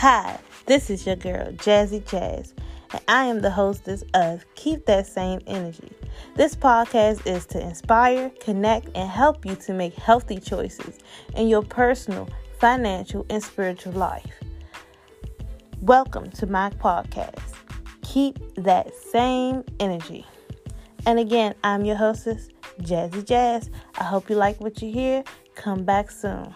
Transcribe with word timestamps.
Hi, 0.00 0.38
this 0.66 0.90
is 0.90 1.04
your 1.04 1.16
girl, 1.16 1.50
Jazzy 1.54 2.08
Jazz, 2.08 2.54
and 2.92 3.00
I 3.08 3.24
am 3.24 3.40
the 3.40 3.50
hostess 3.50 4.04
of 4.14 4.44
Keep 4.54 4.86
That 4.86 5.08
Same 5.08 5.40
Energy. 5.48 5.90
This 6.36 6.54
podcast 6.54 7.26
is 7.26 7.44
to 7.46 7.60
inspire, 7.60 8.30
connect, 8.38 8.90
and 8.94 9.10
help 9.10 9.44
you 9.44 9.56
to 9.56 9.72
make 9.72 9.94
healthy 9.94 10.38
choices 10.38 11.00
in 11.34 11.48
your 11.48 11.64
personal, 11.64 12.28
financial, 12.60 13.26
and 13.28 13.42
spiritual 13.42 13.92
life. 13.94 14.30
Welcome 15.80 16.30
to 16.30 16.46
my 16.46 16.70
podcast. 16.70 17.54
Keep 18.02 18.54
that 18.54 18.94
same 18.94 19.64
energy. 19.80 20.24
And 21.06 21.18
again, 21.18 21.56
I'm 21.64 21.84
your 21.84 21.96
hostess, 21.96 22.50
Jazzy 22.82 23.26
Jazz. 23.26 23.68
I 23.98 24.04
hope 24.04 24.30
you 24.30 24.36
like 24.36 24.60
what 24.60 24.80
you 24.80 24.92
hear. 24.92 25.24
Come 25.56 25.82
back 25.82 26.12
soon. 26.12 26.54